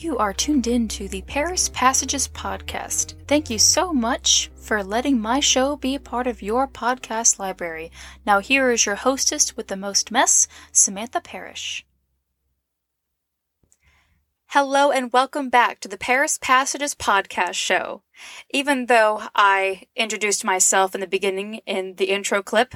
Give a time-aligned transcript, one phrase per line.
[0.00, 3.12] You are tuned in to the Paris Passages podcast.
[3.28, 7.92] Thank you so much for letting my show be a part of your podcast library.
[8.24, 11.84] Now, here is your hostess with the most mess, Samantha Parrish.
[14.46, 18.02] Hello, and welcome back to the Paris Passages podcast show.
[18.48, 22.74] Even though I introduced myself in the beginning in the intro clip,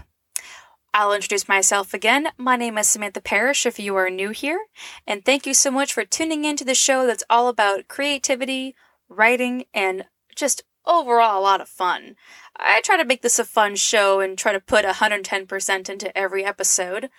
[0.96, 2.28] I'll introduce myself again.
[2.38, 4.66] My name is Samantha Parrish if you are new here,
[5.08, 8.76] and thank you so much for tuning in to the show that's all about creativity,
[9.08, 10.04] writing, and
[10.36, 12.14] just overall a lot of fun.
[12.54, 16.44] I try to make this a fun show and try to put 110% into every
[16.44, 17.10] episode.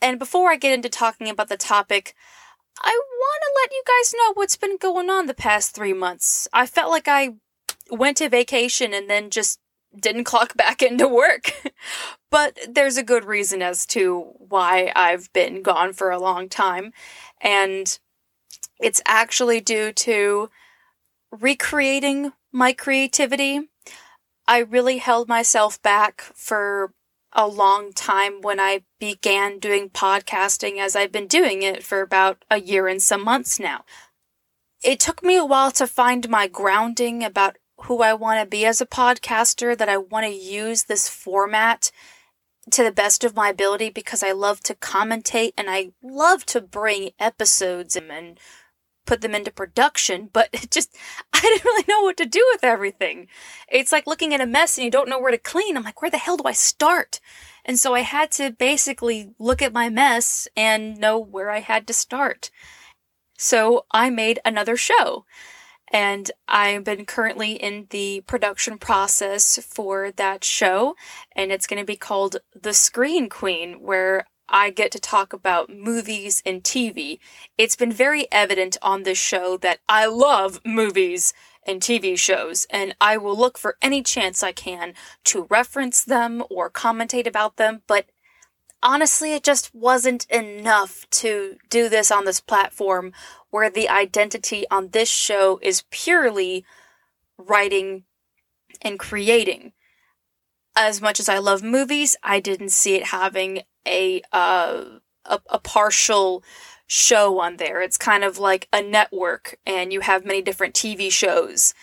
[0.00, 2.14] And before I get into talking about the topic,
[2.80, 6.46] I want to let you guys know what's been going on the past three months.
[6.52, 7.30] I felt like I
[7.90, 9.58] went to vacation and then just
[9.98, 11.52] didn't clock back into work.
[12.30, 16.92] but there's a good reason as to why I've been gone for a long time.
[17.40, 17.98] And
[18.80, 20.50] it's actually due to
[21.30, 23.68] recreating my creativity.
[24.46, 26.92] I really held myself back for
[27.32, 32.44] a long time when I began doing podcasting as I've been doing it for about
[32.50, 33.84] a year and some months now.
[34.82, 38.64] It took me a while to find my grounding about who I want to be
[38.64, 41.90] as a podcaster, that I want to use this format
[42.70, 46.60] to the best of my ability because I love to commentate and I love to
[46.60, 48.38] bring episodes and
[49.06, 50.96] put them into production, but it just,
[51.32, 53.28] I didn't really know what to do with everything.
[53.68, 55.76] It's like looking at a mess and you don't know where to clean.
[55.76, 57.20] I'm like, where the hell do I start?
[57.64, 61.86] And so I had to basically look at my mess and know where I had
[61.88, 62.50] to start.
[63.38, 65.24] So I made another show
[65.92, 70.96] and I've been currently in the production process for that show,
[71.34, 75.70] and it's going to be called The Screen Queen, where I get to talk about
[75.70, 77.18] movies and TV.
[77.56, 81.32] It's been very evident on this show that I love movies
[81.66, 84.94] and TV shows, and I will look for any chance I can
[85.24, 88.06] to reference them or commentate about them, but
[88.84, 93.12] honestly, it just wasn't enough to do this on this platform
[93.50, 96.64] where the identity on this show is purely
[97.38, 98.04] writing
[98.82, 99.72] and creating.
[100.76, 104.84] As much as I love movies, I didn't see it having a uh,
[105.24, 106.44] a, a partial
[106.86, 107.80] show on there.
[107.80, 111.74] It's kind of like a network, and you have many different TV shows.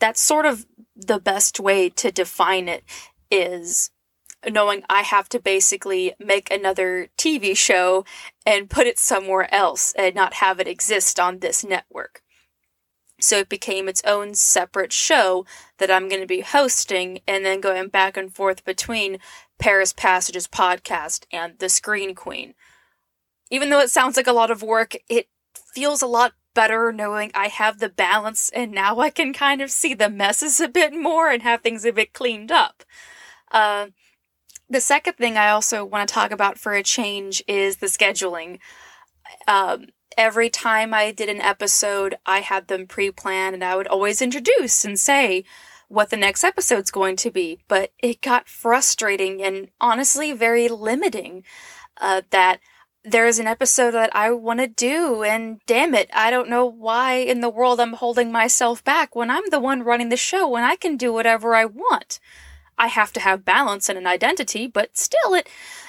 [0.00, 2.84] That's sort of the best way to define it.
[3.30, 3.90] Is
[4.50, 8.04] knowing I have to basically make another TV show
[8.46, 12.22] and put it somewhere else and not have it exist on this network.
[13.20, 15.44] So it became its own separate show
[15.78, 19.18] that I'm going to be hosting and then going back and forth between
[19.58, 22.54] Paris Passages podcast and The Screen Queen.
[23.50, 25.28] Even though it sounds like a lot of work, it
[25.74, 29.70] feels a lot better knowing I have the balance and now I can kind of
[29.70, 32.84] see the messes a bit more and have things a bit cleaned up.
[33.50, 33.88] Uh,
[34.70, 38.58] the second thing I also want to talk about for a change is the scheduling.
[39.46, 39.86] Um,
[40.16, 44.20] every time I did an episode, I had them pre planned and I would always
[44.20, 45.44] introduce and say
[45.88, 47.58] what the next episode's going to be.
[47.68, 51.44] But it got frustrating and honestly very limiting
[52.00, 52.60] uh, that
[53.04, 57.14] there's an episode that I want to do, and damn it, I don't know why
[57.14, 60.66] in the world I'm holding myself back when I'm the one running the show and
[60.66, 62.20] I can do whatever I want.
[62.78, 65.48] I have to have balance and an identity, but still it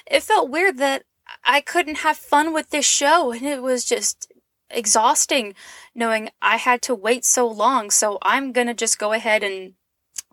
[0.10, 1.04] it felt weird that
[1.44, 4.32] I couldn't have fun with this show and it was just
[4.70, 5.56] exhausting
[5.96, 7.90] knowing I had to wait so long.
[7.90, 9.74] So I'm going to just go ahead and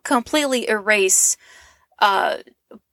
[0.05, 1.37] completely erase
[1.99, 2.39] uh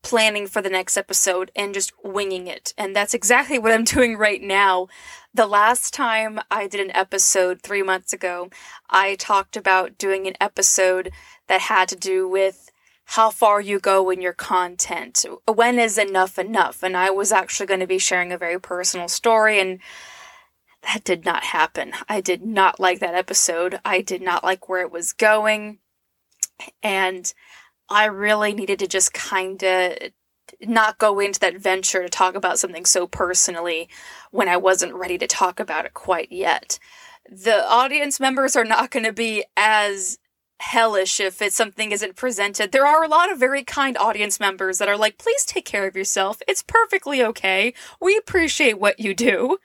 [0.01, 2.73] planning for the next episode and just winging it.
[2.77, 4.87] And that's exactly what I'm doing right now.
[5.33, 8.49] The last time I did an episode 3 months ago,
[8.89, 11.11] I talked about doing an episode
[11.47, 12.71] that had to do with
[13.05, 15.25] how far you go in your content.
[15.51, 16.83] When is enough enough?
[16.83, 19.79] And I was actually going to be sharing a very personal story and
[20.83, 21.93] that did not happen.
[22.09, 23.79] I did not like that episode.
[23.85, 25.79] I did not like where it was going.
[26.81, 27.33] And
[27.89, 29.97] I really needed to just kind of
[30.61, 33.89] not go into that venture to talk about something so personally
[34.31, 36.79] when I wasn't ready to talk about it quite yet.
[37.29, 40.19] The audience members are not going to be as
[40.59, 42.71] hellish if it's something isn't presented.
[42.71, 45.87] There are a lot of very kind audience members that are like, please take care
[45.87, 46.41] of yourself.
[46.47, 47.73] It's perfectly okay.
[47.99, 49.57] We appreciate what you do.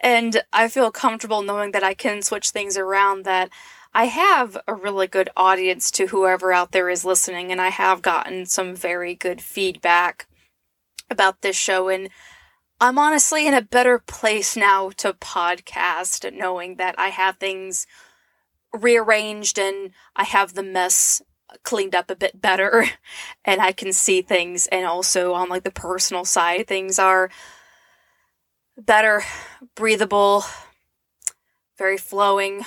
[0.00, 3.50] And I feel comfortable knowing that I can switch things around that
[3.94, 8.02] I have a really good audience to whoever out there is listening, and I have
[8.02, 10.28] gotten some very good feedback
[11.10, 11.88] about this show.
[11.88, 12.10] And
[12.80, 17.86] I'm honestly in a better place now to podcast, knowing that I have things
[18.72, 21.22] rearranged and I have the mess
[21.62, 22.84] cleaned up a bit better
[23.44, 27.30] and I can see things and also on like the personal side things are
[28.76, 29.22] better
[29.74, 30.44] breathable
[31.78, 32.64] very flowing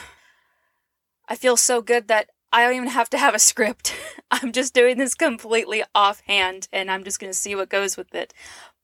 [1.27, 3.95] I feel so good that I don't even have to have a script.
[4.31, 8.13] I'm just doing this completely offhand and I'm just going to see what goes with
[8.13, 8.33] it.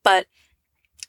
[0.04, 0.28] But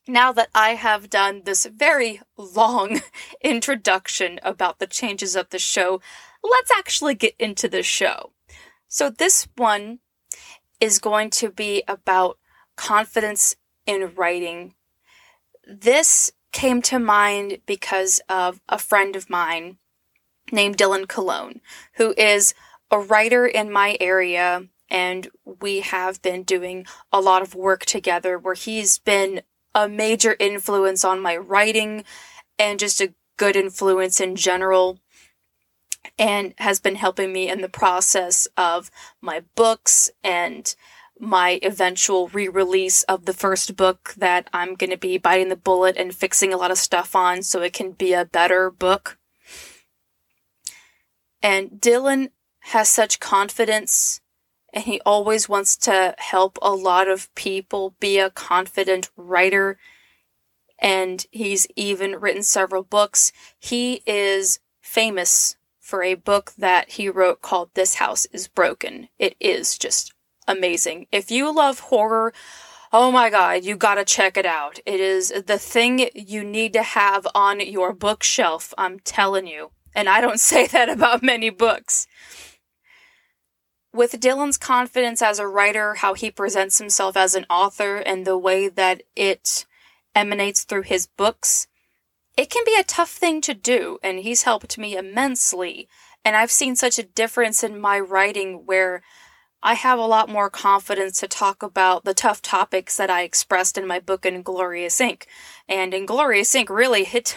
[0.09, 3.01] now that I have done this very long
[3.43, 6.01] introduction about the changes of the show,
[6.43, 8.33] let's actually get into the show.
[8.89, 9.99] So, this one
[10.81, 12.39] is going to be about
[12.77, 13.55] confidence
[13.87, 14.75] in writing.
[15.67, 19.77] This came to mind because of a friend of mine
[20.51, 21.61] named Dylan Cologne,
[21.95, 22.55] who is
[22.91, 24.69] a writer in my area.
[24.91, 25.29] And
[25.61, 29.43] we have been doing a lot of work together where he's been
[29.79, 32.03] a major influence on my writing
[32.59, 34.99] and just a good influence in general
[36.19, 38.91] and has been helping me in the process of
[39.21, 40.75] my books and
[41.21, 45.97] my eventual re-release of the first book that I'm going to be biting the bullet
[45.97, 49.17] and fixing a lot of stuff on so it can be a better book.
[51.41, 52.31] And Dylan
[52.61, 54.21] has such confidence
[54.73, 59.79] and he always wants to help a lot of people be a confident writer.
[60.79, 63.33] And he's even written several books.
[63.59, 69.09] He is famous for a book that he wrote called This House is Broken.
[69.19, 70.13] It is just
[70.47, 71.07] amazing.
[71.11, 72.33] If you love horror,
[72.93, 74.79] oh my god, you gotta check it out.
[74.85, 79.71] It is the thing you need to have on your bookshelf, I'm telling you.
[79.95, 82.07] And I don't say that about many books.
[83.93, 88.39] With Dylan's confidence as a writer, how he presents himself as an author, and the
[88.39, 89.65] way that it
[90.15, 91.69] emanates through his books,
[92.37, 95.89] it can be a tough thing to do, and he's helped me immensely.
[96.25, 99.03] And I've seen such a difference in my writing where
[99.63, 103.77] I have a lot more confidence to talk about the tough topics that I expressed
[103.77, 105.25] in my book Inglorious Inc.
[105.69, 106.69] And Inglorious Inc.
[106.69, 107.37] really hit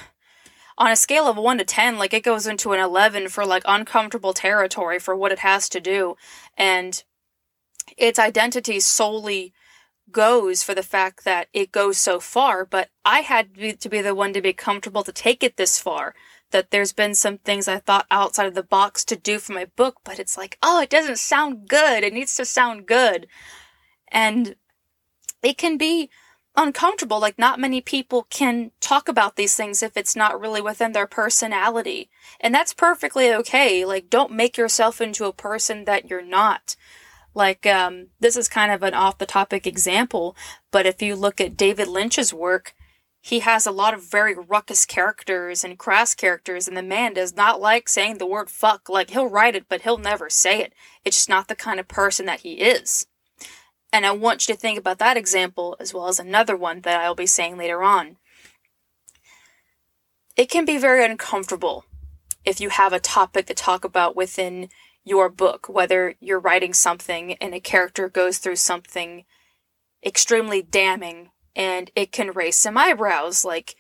[0.82, 3.62] on a scale of 1 to 10, like it goes into an 11 for like
[3.68, 6.16] uncomfortable territory for what it has to do.
[6.58, 7.04] And
[7.98, 9.54] its identity solely
[10.12, 13.90] goes for the fact that it goes so far, but I had to be, to
[13.90, 16.16] be the one to be comfortable to take it this far.
[16.50, 19.66] That there's been some things I thought outside of the box to do for my
[19.66, 22.04] book, but it's like, oh, it doesn't sound good.
[22.04, 23.28] It needs to sound good.
[24.12, 24.56] And
[25.44, 26.10] it can be
[26.56, 27.20] uncomfortable.
[27.20, 31.08] Like, not many people can talk about these things if it's not really within their
[31.08, 32.10] personality.
[32.40, 33.86] And that's perfectly okay.
[33.86, 36.76] Like, don't make yourself into a person that you're not.
[37.34, 40.36] Like, um, this is kind of an off the topic example,
[40.70, 42.76] but if you look at David Lynch's work,
[43.22, 47.36] he has a lot of very ruckus characters and crass characters, and the man does
[47.36, 48.90] not like saying the word fuck.
[48.90, 50.74] Like, he'll write it, but he'll never say it.
[51.06, 53.06] It's just not the kind of person that he is.
[53.94, 57.02] And I want you to think about that example as well as another one that
[57.02, 58.18] I'll be saying later on.
[60.38, 61.86] It can be very uncomfortable
[62.46, 64.70] if you have a topic to talk about within
[65.04, 69.26] your book, whether you're writing something and a character goes through something
[70.06, 73.44] extremely damning and it can raise some eyebrows.
[73.44, 73.76] Like,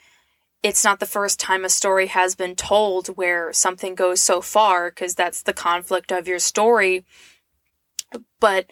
[0.61, 4.91] it's not the first time a story has been told where something goes so far,
[4.91, 7.05] because that's the conflict of your story.
[8.39, 8.69] But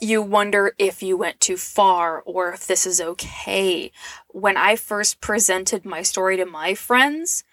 [0.00, 3.92] you wonder if you went too far or if this is okay.
[4.28, 7.44] When I first presented my story to my friends,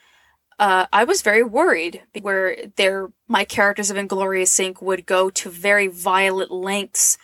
[0.60, 4.82] uh, I was very worried where their my characters of Inglorious Inc.
[4.82, 7.18] would go to very violent lengths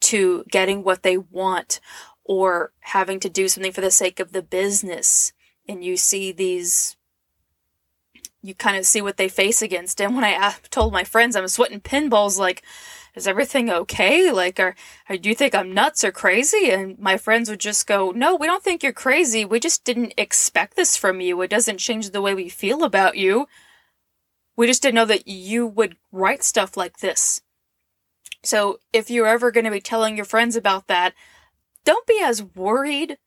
[0.00, 1.80] to getting what they want
[2.24, 5.32] or having to do something for the sake of the business.
[5.68, 6.96] And you see these,
[8.42, 10.00] you kind of see what they face against.
[10.00, 12.62] And when I told my friends I'm sweating pinballs, like,
[13.14, 14.30] is everything okay?
[14.30, 14.74] Like, are,
[15.08, 16.70] are, do you think I'm nuts or crazy?
[16.70, 19.44] And my friends would just go, no, we don't think you're crazy.
[19.44, 21.40] We just didn't expect this from you.
[21.42, 23.46] It doesn't change the way we feel about you.
[24.56, 27.42] We just didn't know that you would write stuff like this.
[28.42, 31.14] So if you're ever going to be telling your friends about that,
[31.84, 33.18] don't be as worried.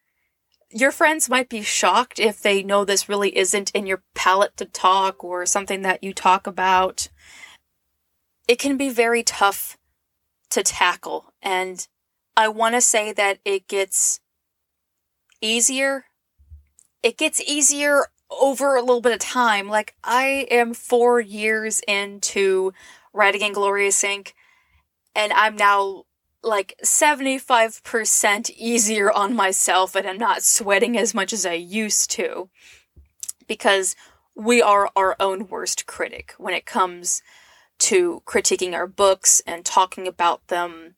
[0.71, 4.65] Your friends might be shocked if they know this really isn't in your palette to
[4.65, 7.09] talk or something that you talk about
[8.47, 9.77] it can be very tough
[10.51, 11.33] to tackle.
[11.41, 11.87] And
[12.37, 14.19] I want to say that it gets
[15.41, 16.05] easier.
[17.01, 19.67] It gets easier over a little bit of time.
[19.67, 22.73] Like, I am four years into
[23.13, 24.33] writing in Inglorious Inc.,
[25.15, 26.03] and I'm now
[26.43, 32.49] like 75% easier on myself and I'm not sweating as much as I used to.
[33.47, 33.95] Because
[34.35, 37.21] we are our own worst critic when it comes
[37.79, 40.95] to critiquing our books and talking about them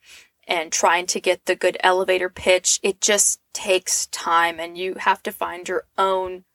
[0.47, 2.79] and trying to get the good elevator pitch.
[2.81, 6.45] It just takes time and you have to find your own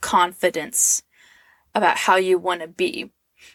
[0.00, 1.02] confidence
[1.74, 3.10] about how you want to be.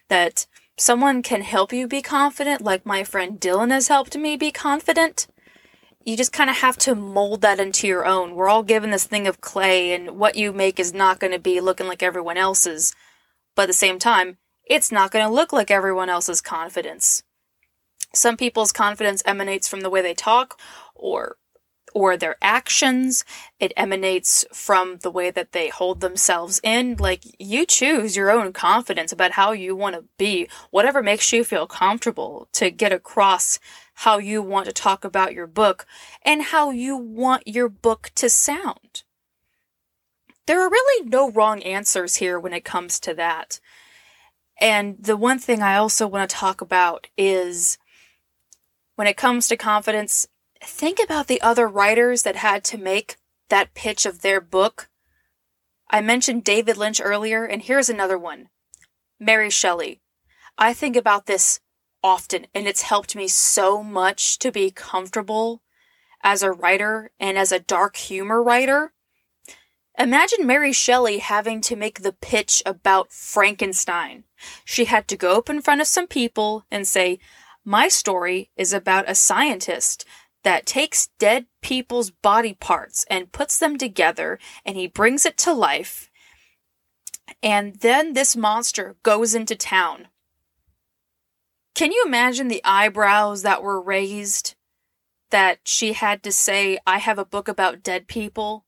[0.09, 0.47] That
[0.77, 5.27] someone can help you be confident, like my friend Dylan has helped me be confident.
[6.03, 8.35] You just kind of have to mold that into your own.
[8.35, 11.39] We're all given this thing of clay, and what you make is not going to
[11.39, 12.95] be looking like everyone else's.
[13.55, 14.37] But at the same time,
[14.69, 17.23] it's not going to look like everyone else's confidence.
[18.13, 20.59] Some people's confidence emanates from the way they talk
[20.95, 21.37] or
[21.93, 23.25] or their actions.
[23.59, 26.95] It emanates from the way that they hold themselves in.
[26.97, 31.43] Like, you choose your own confidence about how you want to be, whatever makes you
[31.43, 33.59] feel comfortable to get across
[33.95, 35.85] how you want to talk about your book
[36.23, 39.03] and how you want your book to sound.
[40.45, 43.59] There are really no wrong answers here when it comes to that.
[44.59, 47.77] And the one thing I also want to talk about is
[48.95, 50.27] when it comes to confidence,
[50.63, 53.17] think about the other writers that had to make
[53.49, 54.89] that pitch of their book.
[55.89, 58.49] I mentioned David Lynch earlier, and here's another one
[59.19, 60.01] Mary Shelley.
[60.57, 61.59] I think about this
[62.03, 65.61] often, and it's helped me so much to be comfortable
[66.23, 68.93] as a writer and as a dark humor writer.
[69.99, 74.23] Imagine Mary Shelley having to make the pitch about Frankenstein.
[74.65, 77.19] She had to go up in front of some people and say,
[77.65, 80.05] My story is about a scientist
[80.43, 85.51] that takes dead people's body parts and puts them together and he brings it to
[85.51, 86.09] life.
[87.43, 90.07] And then this monster goes into town.
[91.75, 94.55] Can you imagine the eyebrows that were raised
[95.29, 98.65] that she had to say, I have a book about dead people?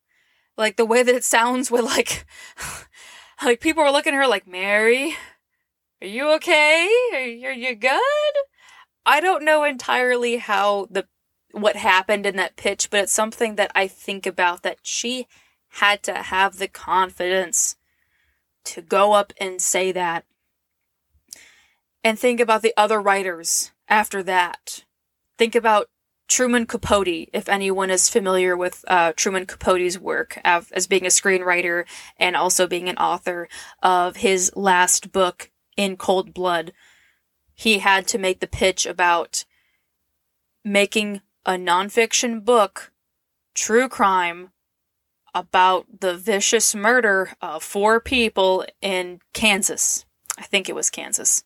[0.57, 2.25] Like the way that it sounds with like,
[3.43, 5.15] like people were looking at her like, Mary,
[6.01, 6.89] are you okay?
[7.13, 8.34] Are you, good?
[9.06, 11.08] I don't know entirely how the
[11.51, 15.27] what happened in that pitch, but it's something that I think about that she
[15.70, 17.75] had to have the confidence
[18.65, 20.25] to go up and say that.
[22.03, 24.86] And think about the other writers after that.
[25.38, 25.89] Think about
[26.27, 31.86] Truman Capote, if anyone is familiar with uh, Truman Capote's work as being a screenwriter
[32.18, 33.50] and also being an author
[33.82, 36.74] of his last book, In Cold Blood.
[37.55, 39.45] He had to make the pitch about
[40.62, 42.91] making a nonfiction book,
[43.53, 44.51] true crime,
[45.33, 50.05] about the vicious murder of four people in Kansas.
[50.38, 51.45] I think it was Kansas.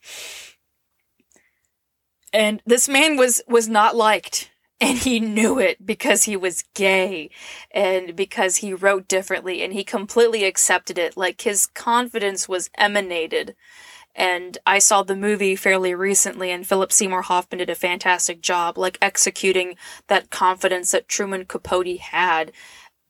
[2.34, 4.50] And this man was was not liked
[4.82, 7.30] and he knew it because he was gay
[7.70, 13.56] and because he wrote differently and he completely accepted it like his confidence was emanated
[14.16, 18.78] and I saw the movie fairly recently, and Philip Seymour Hoffman did a fantastic job,
[18.78, 19.76] like executing
[20.08, 22.52] that confidence that Truman Capote had.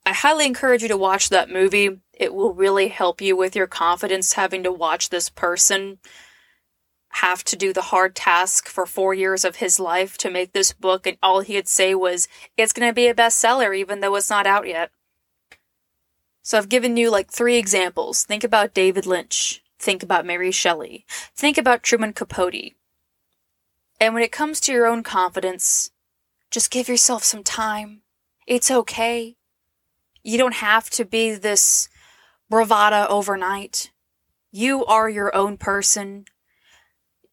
[0.06, 2.00] I highly encourage you to watch that movie.
[2.12, 5.98] It will really help you with your confidence having to watch this person
[7.14, 10.72] have to do the hard task for four years of his life to make this
[10.72, 14.30] book, and all he'd say was, It's going to be a bestseller, even though it's
[14.30, 14.90] not out yet.
[16.42, 18.24] So I've given you like three examples.
[18.24, 19.63] Think about David Lynch.
[19.84, 21.04] Think about Mary Shelley.
[21.36, 22.72] Think about Truman Capote.
[24.00, 25.90] And when it comes to your own confidence,
[26.50, 28.00] just give yourself some time.
[28.46, 29.36] It's okay.
[30.22, 31.90] You don't have to be this
[32.50, 33.90] bravada overnight.
[34.50, 36.24] You are your own person.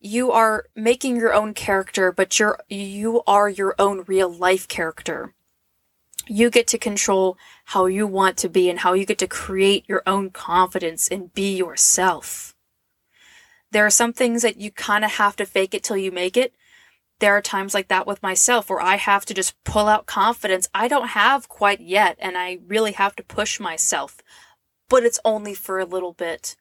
[0.02, 5.36] You are making your own character, but you're, you are your own real life character.
[6.32, 9.84] You get to control how you want to be and how you get to create
[9.90, 12.56] your own confidence and be yourself.
[13.72, 16.38] There are some things that you kind of have to fake it till you make
[16.38, 16.54] it.
[17.20, 20.70] There are times like that with myself where I have to just pull out confidence
[20.74, 24.20] I don't have quite yet, and I really have to push myself.
[24.88, 26.56] But it's only for a little bit.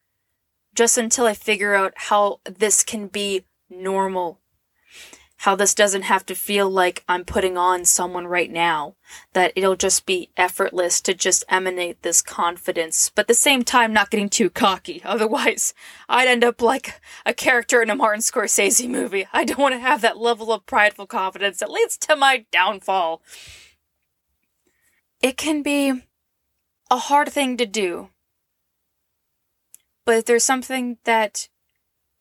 [0.75, 4.41] Just until I figure out how this can be normal
[5.41, 8.97] how this doesn't have to feel like I'm putting on someone right now,
[9.33, 13.91] that it'll just be effortless to just emanate this confidence, but at the same time
[13.91, 15.01] not getting too cocky.
[15.05, 15.73] Otherwise,
[16.11, 19.27] I'd end up like a character in a Martin Scorsese movie.
[19.33, 23.23] I don't want to have that level of prideful confidence that leads to my downfall.
[25.23, 26.03] It can be
[26.91, 28.11] a hard thing to do.
[30.05, 31.49] But if there's something that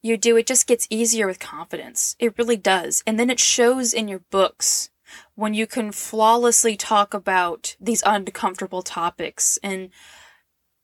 [0.01, 2.15] you do, it just gets easier with confidence.
[2.19, 3.03] It really does.
[3.05, 4.89] And then it shows in your books
[5.35, 9.89] when you can flawlessly talk about these uncomfortable topics and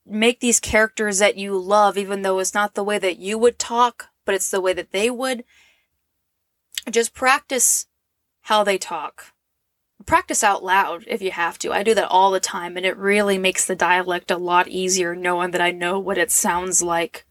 [0.06, 3.58] make these characters that you love, even though it's not the way that you would
[3.58, 5.44] talk, but it's the way that they would.
[6.90, 7.88] Just practice
[8.42, 9.34] how they talk.
[10.06, 11.72] Practice out loud if you have to.
[11.72, 15.16] I do that all the time, and it really makes the dialect a lot easier
[15.16, 17.26] knowing that I know what it sounds like.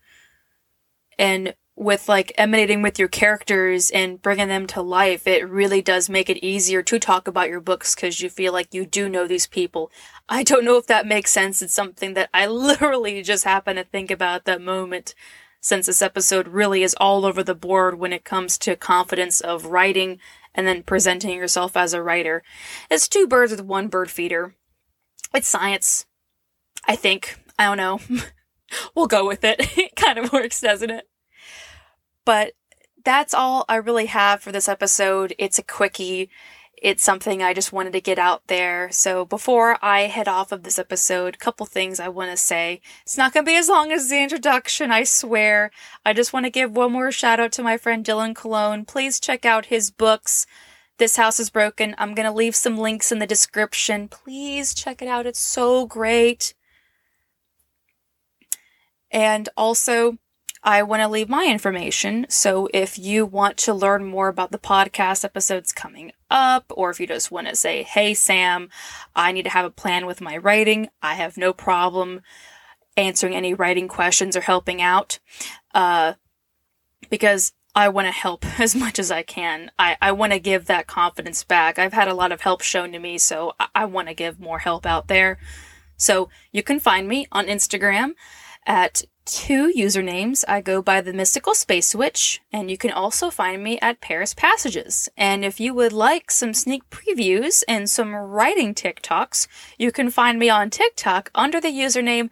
[1.17, 6.09] And with like emanating with your characters and bringing them to life, it really does
[6.09, 9.27] make it easier to talk about your books because you feel like you do know
[9.27, 9.91] these people.
[10.29, 11.63] I don't know if that makes sense.
[11.63, 15.15] It's something that I literally just happen to think about at that moment
[15.61, 19.67] since this episode really is all over the board when it comes to confidence of
[19.67, 20.19] writing
[20.55, 22.43] and then presenting yourself as a writer.
[22.91, 24.55] It's two birds with one bird feeder.
[25.35, 26.07] It's science.
[26.87, 27.41] I think.
[27.59, 28.21] I don't know.
[28.95, 29.57] we'll go with it.
[29.79, 31.09] it kind of works, doesn't it?
[32.25, 32.53] But
[33.05, 35.35] that's all I really have for this episode.
[35.39, 36.31] It's a quickie.
[36.83, 38.91] It's something I just wanted to get out there.
[38.91, 42.81] So before I head off of this episode, a couple things I want to say.
[43.03, 45.71] It's not going to be as long as the introduction, I swear.
[46.05, 48.85] I just want to give one more shout out to my friend Dylan Cologne.
[48.85, 50.47] Please check out his books.
[50.99, 51.95] This House is Broken.
[51.99, 54.09] I'm going to leave some links in the description.
[54.09, 55.27] Please check it out.
[55.27, 56.55] It's so great.
[59.11, 60.19] And also,
[60.65, 62.25] I want to leave my information.
[62.31, 66.99] So if you want to learn more about the podcast episodes coming up, or if
[66.99, 68.71] you just want to say, Hey, Sam,
[69.15, 72.23] I need to have a plan with my writing, I have no problem
[72.97, 75.19] answering any writing questions or helping out.
[75.75, 76.15] Uh,
[77.11, 79.71] because I want to help as much as I can.
[79.79, 81.79] I, I want to give that confidence back.
[81.79, 84.41] I've had a lot of help shown to me, so I, I want to give
[84.41, 85.39] more help out there.
[85.97, 88.13] So you can find me on Instagram
[88.67, 90.45] at two usernames.
[90.47, 94.35] I go by the Mystical Space Witch, and you can also find me at Paris
[94.35, 95.09] Passages.
[95.17, 99.47] And if you would like some sneak previews and some writing TikToks,
[99.79, 102.31] you can find me on TikTok under the username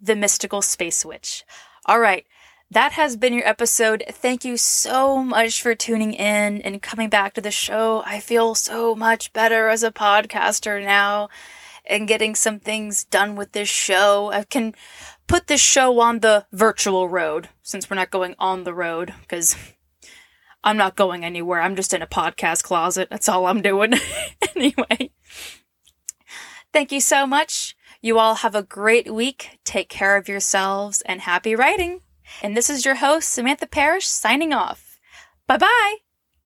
[0.00, 1.44] The Mystical Space Witch.
[1.86, 2.26] All right.
[2.72, 4.04] That has been your episode.
[4.08, 8.04] Thank you so much for tuning in and coming back to the show.
[8.06, 11.30] I feel so much better as a podcaster now
[11.84, 14.30] and getting some things done with this show.
[14.30, 14.74] I can
[15.30, 19.54] put this show on the virtual road since we're not going on the road because
[20.64, 21.60] I'm not going anywhere.
[21.60, 23.06] I'm just in a podcast closet.
[23.10, 23.92] That's all I'm doing.
[24.56, 25.12] anyway,
[26.72, 27.76] thank you so much.
[28.02, 29.60] You all have a great week.
[29.64, 32.00] Take care of yourselves and happy writing.
[32.42, 34.98] And this is your host, Samantha Parrish, signing off.
[35.46, 36.09] Bye bye.